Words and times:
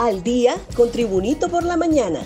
Al 0.00 0.22
día 0.22 0.56
con 0.76 0.90
Tribunito 0.90 1.50
por 1.50 1.62
la 1.62 1.76
mañana. 1.76 2.20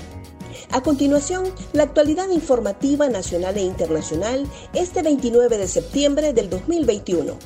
A 0.71 0.81
continuación, 0.81 1.53
la 1.73 1.83
actualidad 1.83 2.29
informativa 2.29 3.09
nacional 3.09 3.57
e 3.57 3.63
internacional 3.63 4.47
este 4.75 5.03
29 5.03 5.59
de 5.59 5.67
septiembre 5.67 6.33
del 6.33 6.49
2021. 6.49 7.37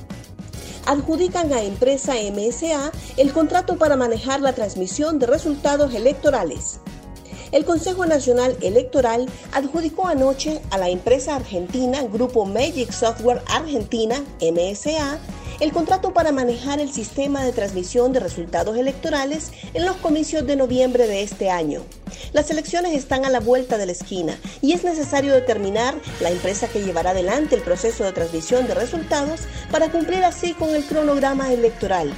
Adjudican 0.84 1.50
a 1.54 1.62
empresa 1.62 2.12
MSA 2.30 2.92
el 3.16 3.32
contrato 3.32 3.78
para 3.78 3.96
manejar 3.96 4.42
la 4.42 4.52
transmisión 4.52 5.18
de 5.18 5.28
resultados 5.28 5.94
electorales. 5.94 6.80
El 7.50 7.64
Consejo 7.64 8.04
Nacional 8.04 8.54
Electoral 8.60 9.30
adjudicó 9.52 10.08
anoche 10.08 10.60
a 10.68 10.76
la 10.76 10.90
empresa 10.90 11.36
argentina 11.36 12.02
Grupo 12.02 12.44
Magic 12.44 12.92
Software 12.92 13.40
Argentina, 13.46 14.22
MSA, 14.42 15.18
el 15.60 15.72
contrato 15.72 16.12
para 16.12 16.32
manejar 16.32 16.80
el 16.80 16.92
sistema 16.92 17.44
de 17.44 17.52
transmisión 17.52 18.12
de 18.12 18.20
resultados 18.20 18.76
electorales 18.76 19.50
en 19.74 19.84
los 19.84 19.96
comicios 19.96 20.46
de 20.46 20.56
noviembre 20.56 21.06
de 21.06 21.22
este 21.22 21.50
año. 21.50 21.82
Las 22.32 22.50
elecciones 22.50 22.94
están 22.94 23.24
a 23.24 23.30
la 23.30 23.40
vuelta 23.40 23.78
de 23.78 23.86
la 23.86 23.92
esquina 23.92 24.38
y 24.60 24.72
es 24.72 24.84
necesario 24.84 25.34
determinar 25.34 25.94
la 26.20 26.30
empresa 26.30 26.68
que 26.68 26.82
llevará 26.82 27.10
adelante 27.10 27.56
el 27.56 27.62
proceso 27.62 28.04
de 28.04 28.12
transmisión 28.12 28.66
de 28.66 28.74
resultados 28.74 29.40
para 29.70 29.90
cumplir 29.90 30.24
así 30.24 30.54
con 30.54 30.74
el 30.74 30.84
cronograma 30.84 31.52
electoral 31.52 32.12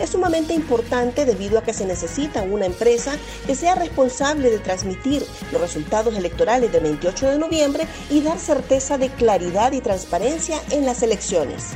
es 0.00 0.10
sumamente 0.10 0.54
importante 0.54 1.24
debido 1.24 1.58
a 1.58 1.62
que 1.62 1.72
se 1.72 1.84
necesita 1.84 2.42
una 2.42 2.66
empresa 2.66 3.16
que 3.46 3.54
sea 3.54 3.74
responsable 3.74 4.50
de 4.50 4.58
transmitir 4.58 5.24
los 5.52 5.60
resultados 5.60 6.16
electorales 6.16 6.72
del 6.72 6.82
28 6.82 7.30
de 7.30 7.38
noviembre 7.38 7.86
y 8.10 8.20
dar 8.20 8.38
certeza 8.38 8.98
de 8.98 9.10
claridad 9.10 9.72
y 9.72 9.80
transparencia 9.80 10.60
en 10.70 10.86
las 10.86 11.02
elecciones. 11.02 11.74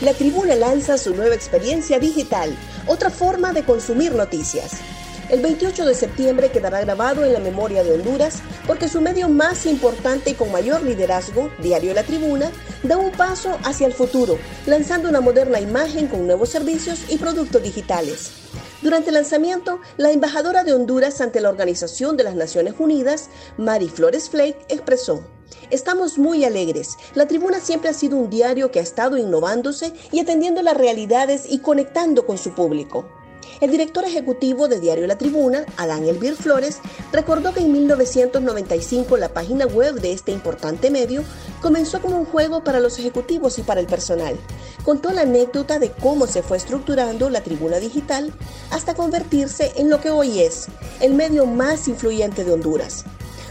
La 0.00 0.14
tribuna 0.14 0.54
lanza 0.54 0.96
su 0.96 1.14
nueva 1.14 1.34
experiencia 1.34 1.98
digital, 1.98 2.56
otra 2.86 3.10
forma 3.10 3.52
de 3.52 3.64
consumir 3.64 4.14
noticias. 4.14 4.72
El 5.28 5.42
28 5.42 5.84
de 5.84 5.94
septiembre 5.94 6.50
quedará 6.50 6.80
grabado 6.80 7.22
en 7.22 7.34
la 7.34 7.38
memoria 7.38 7.84
de 7.84 7.92
Honduras 7.92 8.40
porque 8.66 8.88
su 8.88 9.02
medio 9.02 9.28
más 9.28 9.66
importante 9.66 10.30
y 10.30 10.34
con 10.34 10.50
mayor 10.50 10.82
liderazgo, 10.82 11.50
Diario 11.58 11.92
La 11.92 12.02
Tribuna, 12.02 12.50
da 12.82 12.96
un 12.96 13.12
paso 13.12 13.58
hacia 13.62 13.86
el 13.86 13.92
futuro, 13.92 14.38
lanzando 14.64 15.10
una 15.10 15.20
moderna 15.20 15.60
imagen 15.60 16.08
con 16.08 16.26
nuevos 16.26 16.48
servicios 16.48 17.00
y 17.10 17.18
productos 17.18 17.62
digitales. 17.62 18.30
Durante 18.80 19.10
el 19.10 19.16
lanzamiento, 19.16 19.80
la 19.98 20.12
embajadora 20.12 20.64
de 20.64 20.72
Honduras 20.72 21.20
ante 21.20 21.42
la 21.42 21.50
Organización 21.50 22.16
de 22.16 22.24
las 22.24 22.36
Naciones 22.36 22.72
Unidas, 22.78 23.28
Mari 23.58 23.90
Flores 23.90 24.30
Flake, 24.30 24.64
expresó, 24.70 25.22
Estamos 25.70 26.18
muy 26.18 26.44
alegres. 26.44 26.96
La 27.14 27.26
tribuna 27.26 27.60
siempre 27.60 27.90
ha 27.90 27.94
sido 27.94 28.16
un 28.16 28.30
diario 28.30 28.70
que 28.70 28.80
ha 28.80 28.82
estado 28.82 29.16
innovándose 29.16 29.92
y 30.12 30.20
atendiendo 30.20 30.62
las 30.62 30.76
realidades 30.76 31.44
y 31.48 31.58
conectando 31.60 32.26
con 32.26 32.38
su 32.38 32.52
público. 32.54 33.06
El 33.60 33.70
director 33.70 34.04
ejecutivo 34.04 34.68
de 34.68 34.80
Diario 34.80 35.06
La 35.06 35.18
Tribuna, 35.18 35.66
Adán 35.76 36.04
Elvir 36.04 36.34
Flores, 36.34 36.78
recordó 37.12 37.52
que 37.52 37.60
en 37.60 37.72
1995 37.72 39.18
la 39.18 39.28
página 39.28 39.66
web 39.66 40.00
de 40.00 40.12
este 40.12 40.32
importante 40.32 40.90
medio 40.90 41.24
comenzó 41.60 42.00
como 42.00 42.16
un 42.18 42.24
juego 42.24 42.64
para 42.64 42.80
los 42.80 42.98
ejecutivos 42.98 43.58
y 43.58 43.62
para 43.62 43.80
el 43.80 43.86
personal. 43.86 44.38
Contó 44.82 45.12
la 45.12 45.22
anécdota 45.22 45.78
de 45.78 45.90
cómo 45.90 46.26
se 46.26 46.42
fue 46.42 46.56
estructurando 46.56 47.28
la 47.28 47.42
tribuna 47.42 47.80
digital 47.80 48.32
hasta 48.70 48.94
convertirse 48.94 49.72
en 49.76 49.90
lo 49.90 50.00
que 50.00 50.10
hoy 50.10 50.40
es, 50.40 50.68
el 51.00 51.12
medio 51.12 51.44
más 51.44 51.86
influyente 51.86 52.44
de 52.44 52.52
Honduras 52.52 53.04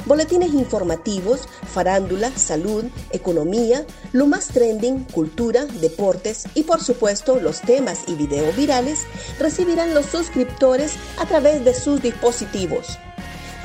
boletines 0.05 0.53
informativos, 0.53 1.47
farándula, 1.71 2.31
salud, 2.35 2.85
economía, 3.11 3.85
lo 4.11 4.27
más 4.27 4.47
trending, 4.47 5.03
cultura, 5.05 5.65
deportes 5.65 6.45
y 6.55 6.63
por 6.63 6.83
supuesto 6.83 7.39
los 7.39 7.61
temas 7.61 8.03
y 8.07 8.15
videos 8.15 8.55
virales 8.55 9.05
recibirán 9.39 9.93
los 9.93 10.05
suscriptores 10.05 10.93
a 11.17 11.25
través 11.25 11.63
de 11.65 11.73
sus 11.73 12.01
dispositivos. 12.01 12.97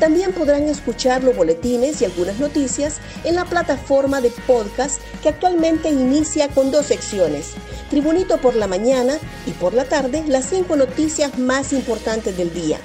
También 0.00 0.32
podrán 0.32 0.64
escuchar 0.64 1.22
los 1.22 1.36
boletines 1.36 2.02
y 2.02 2.04
algunas 2.04 2.38
noticias 2.38 2.98
en 3.22 3.36
la 3.36 3.44
plataforma 3.44 4.20
de 4.20 4.30
podcast 4.46 5.00
que 5.22 5.28
actualmente 5.28 5.88
inicia 5.88 6.48
con 6.48 6.70
dos 6.70 6.86
secciones. 6.86 7.52
Tribunito 7.90 8.38
por 8.38 8.56
la 8.56 8.66
mañana 8.66 9.18
y 9.46 9.52
por 9.52 9.72
la 9.72 9.84
tarde 9.84 10.24
las 10.26 10.46
cinco 10.46 10.74
noticias 10.76 11.38
más 11.38 11.72
importantes 11.72 12.36
del 12.36 12.52
día. 12.52 12.80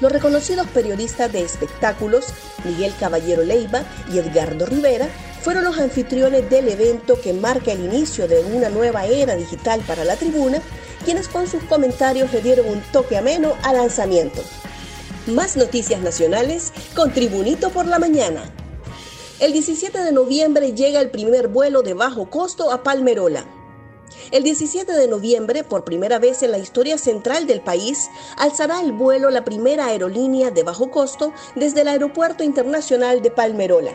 Los 0.00 0.10
reconocidos 0.10 0.66
periodistas 0.68 1.30
de 1.30 1.42
espectáculos, 1.42 2.26
Miguel 2.64 2.94
Caballero 2.98 3.42
Leiva 3.42 3.84
y 4.10 4.18
Edgardo 4.18 4.64
Rivera, 4.64 5.08
fueron 5.42 5.64
los 5.64 5.78
anfitriones 5.78 6.48
del 6.48 6.68
evento 6.68 7.20
que 7.20 7.34
marca 7.34 7.72
el 7.72 7.84
inicio 7.84 8.26
de 8.26 8.42
una 8.44 8.70
nueva 8.70 9.04
era 9.06 9.36
digital 9.36 9.80
para 9.86 10.04
la 10.04 10.16
tribuna, 10.16 10.62
quienes 11.04 11.28
con 11.28 11.46
sus 11.46 11.62
comentarios 11.64 12.32
le 12.32 12.40
dieron 12.40 12.68
un 12.68 12.80
toque 12.92 13.18
ameno 13.18 13.54
al 13.62 13.76
lanzamiento. 13.76 14.42
Más 15.26 15.58
noticias 15.58 16.00
nacionales 16.00 16.72
con 16.94 17.12
Tribunito 17.12 17.68
por 17.70 17.86
la 17.86 17.98
Mañana. 17.98 18.42
El 19.38 19.52
17 19.52 19.98
de 19.98 20.12
noviembre 20.12 20.72
llega 20.72 21.00
el 21.00 21.10
primer 21.10 21.48
vuelo 21.48 21.82
de 21.82 21.94
bajo 21.94 22.30
costo 22.30 22.70
a 22.72 22.82
Palmerola. 22.82 23.44
El 24.30 24.44
17 24.44 24.92
de 24.92 25.08
noviembre, 25.08 25.64
por 25.64 25.82
primera 25.82 26.20
vez 26.20 26.44
en 26.44 26.52
la 26.52 26.58
historia 26.58 26.98
central 26.98 27.48
del 27.48 27.60
país, 27.62 28.08
alzará 28.36 28.80
el 28.80 28.92
vuelo 28.92 29.28
la 29.30 29.44
primera 29.44 29.86
aerolínea 29.86 30.52
de 30.52 30.62
bajo 30.62 30.92
costo 30.92 31.32
desde 31.56 31.80
el 31.80 31.88
Aeropuerto 31.88 32.44
Internacional 32.44 33.22
de 33.22 33.32
Palmerola. 33.32 33.92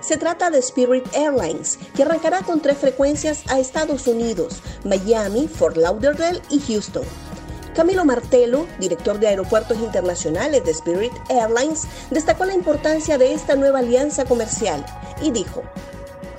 Se 0.00 0.16
trata 0.16 0.50
de 0.50 0.60
Spirit 0.60 1.04
Airlines, 1.14 1.78
que 1.94 2.02
arrancará 2.02 2.40
con 2.40 2.60
tres 2.60 2.78
frecuencias 2.78 3.42
a 3.48 3.58
Estados 3.58 4.06
Unidos, 4.06 4.62
Miami, 4.84 5.48
Fort 5.48 5.76
Lauderdale 5.76 6.40
y 6.48 6.60
Houston. 6.60 7.04
Camilo 7.74 8.06
Martelo, 8.06 8.66
director 8.78 9.18
de 9.18 9.28
Aeropuertos 9.28 9.78
Internacionales 9.78 10.64
de 10.64 10.70
Spirit 10.70 11.12
Airlines, 11.28 11.82
destacó 12.10 12.46
la 12.46 12.54
importancia 12.54 13.18
de 13.18 13.34
esta 13.34 13.54
nueva 13.54 13.80
alianza 13.80 14.24
comercial 14.24 14.86
y 15.20 15.30
dijo, 15.30 15.62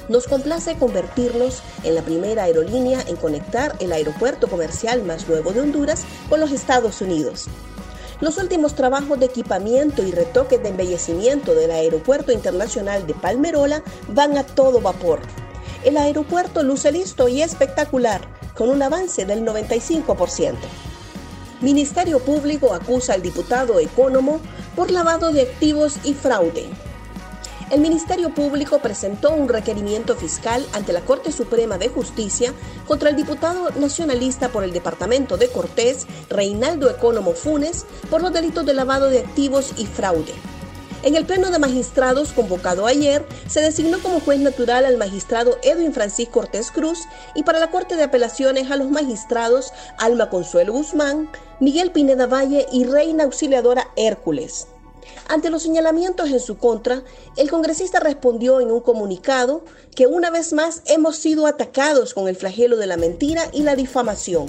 nos 0.10 0.28
complace 0.28 0.76
convertirnos 0.76 1.62
en 1.84 1.96
la 1.96 2.02
primera 2.02 2.44
aerolínea 2.44 3.02
en 3.08 3.16
conectar 3.16 3.76
el 3.80 3.92
aeropuerto 3.92 4.48
comercial 4.48 5.04
más 5.04 5.28
nuevo 5.28 5.52
de 5.52 5.62
Honduras 5.62 6.04
con 6.30 6.40
los 6.40 6.52
Estados 6.52 7.02
Unidos. 7.02 7.48
Los 8.22 8.38
últimos 8.38 8.76
trabajos 8.76 9.20
de 9.20 9.26
equipamiento 9.26 10.02
y 10.04 10.12
retoques 10.12 10.62
de 10.64 10.70
embellecimiento 10.70 11.54
del 11.54 11.72
Aeropuerto 11.72 12.32
Internacional 12.32 13.06
de 13.06 13.14
Palmerola 13.14 13.84
van 14.08 14.38
a 14.38 14.46
todo 14.46 14.80
vapor. 14.80 15.20
El 15.84 15.98
aeropuerto 15.98 16.64
luce 16.64 16.92
listo 16.92 17.28
y 17.28 17.42
espectacular, 17.42 18.22
con 18.56 18.70
un 18.70 18.82
avance 18.82 19.26
del 19.26 19.44
95%. 19.44 20.56
Ministerio 21.60 22.20
Público 22.20 22.74
acusa 22.74 23.14
al 23.14 23.22
diputado 23.22 23.80
Ecónomo 23.80 24.40
por 24.76 24.92
lavado 24.92 25.32
de 25.32 25.42
activos 25.42 25.98
y 26.04 26.14
fraude 26.14 26.70
el 27.72 27.80
Ministerio 27.80 28.30
Público 28.30 28.80
presentó 28.80 29.32
un 29.32 29.50
requerimiento 29.50 30.16
fiscal 30.16 30.66
ante 30.74 30.94
la 30.94 31.02
Corte 31.02 31.32
Suprema 31.32 31.78
de 31.78 31.90
Justicia 31.90 32.54
contra 32.88 33.10
el 33.10 33.16
diputado 33.16 33.72
nacionalista 33.72 34.50
por 34.50 34.64
el 34.64 34.72
Departamento 34.72 35.38
de 35.38 35.50
Cortés, 35.50 36.06
Reinaldo 36.30 36.90
Ecónomo 36.90 37.34
Funes, 37.34 37.86
por 38.10 38.22
los 38.22 38.32
delitos 38.34 38.66
de 38.66 38.74
lavado 38.74 39.10
de 39.10 39.20
activos 39.20 39.74
y 39.78 39.86
fraude. 39.88 40.34
En 41.04 41.16
el 41.16 41.26
Pleno 41.26 41.52
de 41.52 41.60
Magistrados 41.60 42.32
convocado 42.32 42.88
ayer, 42.88 43.26
se 43.48 43.62
designó 43.62 44.00
como 44.00 44.20
juez 44.20 44.40
natural 44.40 44.86
al 44.86 44.98
magistrado 44.98 45.58
Edwin 45.62 45.94
Francisco 45.94 46.34
Cortés 46.34 46.72
Cruz 46.72 47.04
y 47.36 47.44
para 47.44 47.60
la 47.60 47.70
Corte 47.70 47.96
de 47.96 48.04
Apelaciones 48.04 48.72
a 48.72 48.76
los 48.76 48.90
magistrados 48.90 49.72
Alma 49.98 50.30
Consuelo 50.30 50.74
Guzmán, 50.74 51.30
Miguel 51.60 51.92
Pineda 51.92 52.26
Valle 52.26 52.66
y 52.72 52.86
Reina 52.86 53.24
Auxiliadora 53.24 53.88
Hércules. 53.96 54.68
Ante 55.28 55.50
los 55.50 55.64
señalamientos 55.64 56.30
en 56.30 56.40
su 56.40 56.58
contra, 56.58 57.04
el 57.36 57.50
congresista 57.50 58.00
respondió 58.00 58.62
en 58.62 58.72
un 58.72 58.82
comunicado 58.82 59.64
que 59.96 60.08
una 60.08 60.30
vez 60.30 60.54
más 60.54 60.82
hemos 60.86 61.18
sido 61.18 61.48
atacados 61.48 62.14
con 62.14 62.28
el 62.28 62.36
flagelo 62.36 62.78
de 62.78 62.88
la 62.88 62.98
mentira 62.98 63.50
y 63.54 63.64
la 63.64 63.76
difamación. 63.76 64.48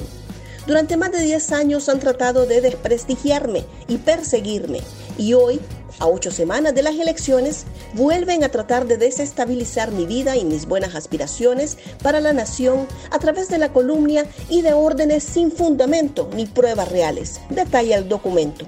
Durante 0.66 0.96
más 0.96 1.12
de 1.12 1.20
10 1.20 1.52
años 1.52 1.88
han 1.88 2.00
tratado 2.00 2.44
de 2.44 2.60
desprestigiarme 2.60 3.64
y 3.86 3.98
perseguirme 3.98 4.80
y 5.18 5.34
hoy, 5.34 5.60
a 5.98 6.06
ocho 6.06 6.30
semanas 6.30 6.74
de 6.74 6.82
las 6.82 6.94
elecciones, 6.96 7.64
vuelven 7.94 8.44
a 8.44 8.50
tratar 8.50 8.86
de 8.86 8.96
desestabilizar 8.96 9.92
mi 9.92 10.06
vida 10.06 10.36
y 10.36 10.44
mis 10.44 10.66
buenas 10.66 10.94
aspiraciones 10.94 11.78
para 12.02 12.20
la 12.20 12.32
nación 12.32 12.86
a 13.10 13.18
través 13.18 13.48
de 13.48 13.58
la 13.58 13.72
columna 13.72 14.24
y 14.48 14.62
de 14.62 14.74
órdenes 14.74 15.24
sin 15.24 15.50
fundamento 15.50 16.28
ni 16.34 16.46
pruebas 16.46 16.90
reales, 16.90 17.40
detalla 17.48 17.96
el 17.96 18.08
documento. 18.08 18.66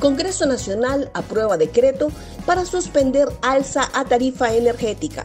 Congreso 0.00 0.46
Nacional 0.46 1.10
aprueba 1.12 1.56
decreto 1.56 2.08
para 2.46 2.64
suspender 2.64 3.28
alza 3.42 3.90
a 3.92 4.04
tarifa 4.04 4.54
energética. 4.54 5.24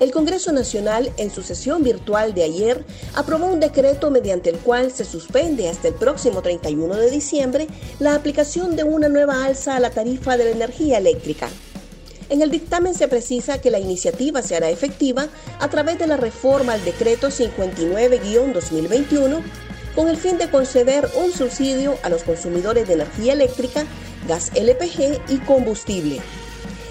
El 0.00 0.12
Congreso 0.12 0.52
Nacional, 0.52 1.12
en 1.16 1.30
su 1.30 1.42
sesión 1.42 1.82
virtual 1.82 2.32
de 2.32 2.44
ayer, 2.44 2.84
aprobó 3.14 3.46
un 3.46 3.60
decreto 3.60 4.10
mediante 4.10 4.48
el 4.48 4.58
cual 4.58 4.92
se 4.92 5.04
suspende 5.04 5.68
hasta 5.68 5.88
el 5.88 5.94
próximo 5.94 6.40
31 6.40 6.94
de 6.94 7.10
diciembre 7.10 7.66
la 7.98 8.14
aplicación 8.14 8.76
de 8.76 8.84
una 8.84 9.08
nueva 9.08 9.44
alza 9.44 9.76
a 9.76 9.80
la 9.80 9.90
tarifa 9.90 10.36
de 10.36 10.44
la 10.44 10.50
energía 10.50 10.98
eléctrica. 10.98 11.48
En 12.30 12.42
el 12.42 12.50
dictamen 12.50 12.94
se 12.94 13.08
precisa 13.08 13.60
que 13.60 13.70
la 13.70 13.80
iniciativa 13.80 14.42
se 14.42 14.54
hará 14.54 14.70
efectiva 14.70 15.28
a 15.58 15.68
través 15.68 15.98
de 15.98 16.06
la 16.06 16.16
reforma 16.16 16.74
al 16.74 16.84
decreto 16.84 17.28
59-2021 17.28 19.42
con 19.98 20.08
el 20.08 20.16
fin 20.16 20.38
de 20.38 20.48
conceder 20.48 21.10
un 21.16 21.32
subsidio 21.32 21.98
a 22.04 22.08
los 22.08 22.22
consumidores 22.22 22.86
de 22.86 22.94
energía 22.94 23.32
eléctrica, 23.32 23.84
gas 24.28 24.52
LPG 24.54 25.20
y 25.28 25.38
combustible. 25.38 26.20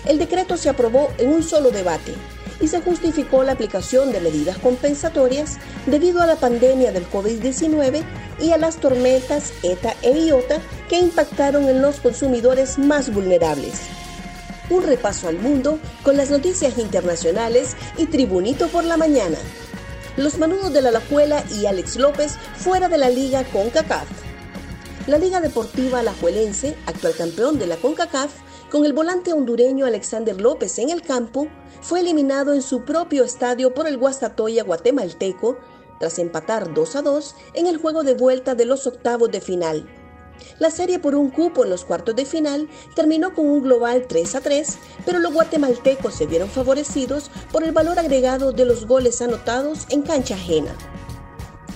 El 0.06 0.20
decreto 0.20 0.58
se 0.58 0.68
aprobó 0.68 1.14
en 1.18 1.30
un 1.30 1.42
solo 1.42 1.72
debate 1.72 2.16
y 2.60 2.68
se 2.68 2.82
justificó 2.82 3.46
la 3.46 3.54
aplicación 3.54 4.12
de 4.12 4.20
medidas 4.20 4.58
compensatorias 4.58 5.58
debido 5.86 6.22
a 6.22 6.28
la 6.28 6.36
pandemia 6.36 6.92
del 6.92 7.10
COVID-19 7.10 8.04
y 8.42 8.52
a 8.52 8.58
las 8.58 8.76
tormentas 8.76 9.54
ETA 9.64 9.96
e 10.02 10.12
IOTA 10.12 10.60
que 10.90 11.00
impactaron 11.00 11.70
en 11.70 11.82
los 11.82 12.02
consumidores 12.02 12.78
más 12.78 13.14
vulnerables. 13.14 13.84
Un 14.70 14.84
repaso 14.84 15.30
al 15.30 15.40
mundo 15.40 15.80
con 16.04 16.18
las 16.18 16.30
noticias 16.30 16.78
internacionales 16.78 17.78
y 17.96 18.08
Tribunito 18.08 18.68
por 18.68 18.84
la 18.84 18.98
mañana. 18.98 19.38
Los 20.18 20.40
manudos 20.40 20.74
de 20.74 20.82
la 20.82 20.90
Lajuela 20.90 21.44
y 21.52 21.68
Alex 21.68 21.96
López 21.98 22.40
fuera 22.56 22.90
de 22.90 22.98
la 22.98 23.08
liga 23.08 23.44
CONCACAF. 23.54 24.08
La 25.06 25.20
Liga 25.20 25.42
Deportiva 25.42 26.00
Alajuelense, 26.00 26.76
actual 26.88 27.14
campeón 27.16 27.60
de 27.60 27.68
la 27.68 27.76
CONCACAF, 27.78 28.32
con 28.72 28.84
el 28.84 28.94
volante 28.94 29.32
hondureño 29.32 29.86
Alexander 29.86 30.42
López 30.42 30.80
en 30.80 30.90
el 30.90 31.04
campo, 31.04 31.50
fue 31.82 32.00
eliminado 32.00 32.56
en 32.56 32.64
su 32.64 32.84
propio 32.84 33.24
estadio 33.24 33.76
por 33.76 33.88
el 33.88 34.00
Guastatoya 34.00 34.64
guatemalteco 34.64 35.60
tras 36.00 36.18
empatar 36.18 36.74
2 36.74 36.96
a 36.96 37.02
2 37.04 37.36
en 37.54 37.68
el 37.68 37.78
juego 37.78 38.04
de 38.04 38.16
vuelta 38.16 38.56
de 38.56 38.66
los 38.66 38.88
octavos 38.88 39.30
de 39.30 39.40
final. 39.40 39.88
La 40.60 40.72
serie 40.72 41.00
por 41.00 41.16
un 41.16 41.30
cupo 41.30 41.64
en 41.64 41.70
los 41.70 41.86
cuartos 41.86 42.16
de 42.16 42.26
final 42.26 42.68
terminó 42.96 43.34
con 43.34 43.46
un 43.46 43.64
global 43.64 44.06
3 44.08 44.36
a 44.36 44.42
3, 44.42 44.78
pero 45.06 45.20
los 45.20 45.34
guatemaltecos 45.34 46.14
se 46.14 46.26
vieron 46.26 46.50
favorecidos 46.50 47.32
por 47.52 47.64
el 47.64 47.72
valor 47.72 48.00
agregado 48.00 48.52
de 48.52 48.66
los 48.66 48.86
goles 48.86 49.22
anotados 49.22 49.86
en 49.90 50.02
cancha 50.02 50.36
ajena. 50.36 50.76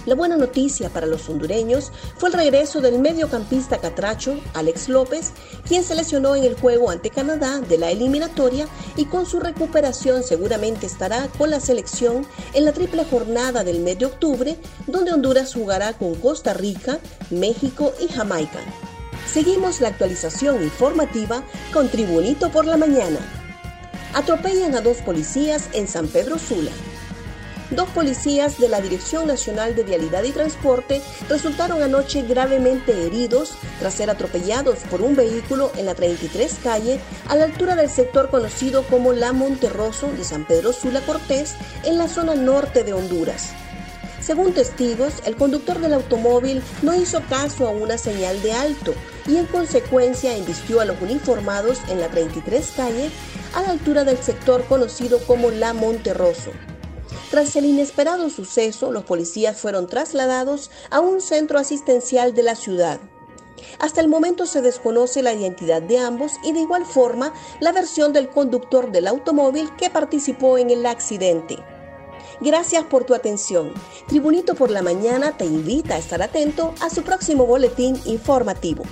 La 0.07 0.15
buena 0.15 0.35
noticia 0.35 0.89
para 0.89 1.05
los 1.05 1.29
hondureños 1.29 1.91
fue 2.17 2.29
el 2.29 2.33
regreso 2.33 2.81
del 2.81 2.97
mediocampista 2.97 3.77
catracho 3.77 4.39
Alex 4.55 4.89
López, 4.89 5.31
quien 5.67 5.83
se 5.83 5.93
lesionó 5.93 6.35
en 6.35 6.43
el 6.43 6.55
juego 6.55 6.89
ante 6.89 7.11
Canadá 7.11 7.61
de 7.61 7.77
la 7.77 7.91
eliminatoria 7.91 8.67
y 8.95 9.05
con 9.05 9.27
su 9.27 9.39
recuperación 9.39 10.23
seguramente 10.23 10.87
estará 10.87 11.27
con 11.37 11.51
la 11.51 11.59
selección 11.59 12.25
en 12.53 12.65
la 12.65 12.73
triple 12.73 13.05
jornada 13.05 13.63
del 13.63 13.79
mes 13.79 13.99
de 13.99 14.07
octubre, 14.07 14.57
donde 14.87 15.13
Honduras 15.13 15.53
jugará 15.53 15.93
con 15.93 16.15
Costa 16.15 16.55
Rica, 16.55 16.99
México 17.29 17.93
y 17.99 18.07
Jamaica. 18.07 18.59
Seguimos 19.31 19.81
la 19.81 19.89
actualización 19.89 20.63
informativa 20.63 21.43
con 21.71 21.89
Tribunito 21.89 22.49
por 22.49 22.65
la 22.65 22.75
mañana. 22.75 23.19
Atropellan 24.15 24.75
a 24.75 24.81
dos 24.81 24.97
policías 24.97 25.69
en 25.73 25.87
San 25.87 26.07
Pedro 26.07 26.39
Sula. 26.39 26.71
Dos 27.71 27.87
policías 27.91 28.57
de 28.57 28.67
la 28.67 28.81
Dirección 28.81 29.27
Nacional 29.27 29.75
de 29.77 29.83
Vialidad 29.83 30.23
y 30.23 30.31
Transporte 30.31 31.01
resultaron 31.29 31.81
anoche 31.81 32.21
gravemente 32.23 33.05
heridos 33.05 33.53
tras 33.79 33.93
ser 33.93 34.09
atropellados 34.09 34.79
por 34.89 35.01
un 35.01 35.15
vehículo 35.15 35.71
en 35.77 35.85
la 35.85 35.95
33 35.95 36.57
calle 36.61 36.99
a 37.29 37.35
la 37.37 37.45
altura 37.45 37.77
del 37.77 37.89
sector 37.89 38.29
conocido 38.29 38.83
como 38.83 39.13
La 39.13 39.31
Monterroso 39.31 40.11
de 40.11 40.25
San 40.25 40.45
Pedro 40.45 40.73
Sula 40.73 40.99
Cortés 41.05 41.55
en 41.85 41.97
la 41.97 42.09
zona 42.09 42.35
norte 42.35 42.83
de 42.83 42.91
Honduras. 42.91 43.51
Según 44.19 44.53
testigos, 44.53 45.13
el 45.25 45.37
conductor 45.37 45.79
del 45.79 45.93
automóvil 45.93 46.61
no 46.81 46.93
hizo 46.93 47.21
caso 47.29 47.67
a 47.67 47.71
una 47.71 47.97
señal 47.97 48.41
de 48.41 48.51
alto 48.51 48.93
y 49.25 49.37
en 49.37 49.45
consecuencia 49.45 50.35
embistió 50.35 50.81
a 50.81 50.85
los 50.85 51.01
uniformados 51.01 51.79
en 51.87 52.01
la 52.01 52.09
33 52.09 52.73
calle 52.75 53.09
a 53.55 53.61
la 53.61 53.69
altura 53.69 54.03
del 54.03 54.17
sector 54.17 54.65
conocido 54.65 55.19
como 55.25 55.51
La 55.51 55.71
Monterroso. 55.71 56.51
Tras 57.31 57.55
el 57.55 57.63
inesperado 57.63 58.29
suceso, 58.29 58.91
los 58.91 59.05
policías 59.05 59.57
fueron 59.57 59.87
trasladados 59.87 60.69
a 60.89 60.99
un 60.99 61.21
centro 61.21 61.59
asistencial 61.59 62.35
de 62.35 62.43
la 62.43 62.55
ciudad. 62.55 62.99
Hasta 63.79 64.01
el 64.01 64.09
momento 64.09 64.45
se 64.45 64.61
desconoce 64.61 65.23
la 65.23 65.33
identidad 65.33 65.81
de 65.81 65.97
ambos 65.97 66.33
y 66.43 66.51
de 66.51 66.59
igual 66.59 66.85
forma 66.85 67.33
la 67.61 67.71
versión 67.71 68.11
del 68.11 68.27
conductor 68.27 68.91
del 68.91 69.07
automóvil 69.07 69.73
que 69.77 69.89
participó 69.89 70.57
en 70.57 70.71
el 70.71 70.85
accidente. 70.85 71.57
Gracias 72.41 72.83
por 72.83 73.05
tu 73.05 73.13
atención. 73.13 73.73
Tribunito 74.07 74.53
por 74.53 74.69
la 74.69 74.81
Mañana 74.81 75.37
te 75.37 75.45
invita 75.45 75.95
a 75.95 75.99
estar 75.99 76.21
atento 76.21 76.73
a 76.81 76.89
su 76.89 77.01
próximo 77.03 77.45
boletín 77.45 77.97
informativo. 78.03 78.83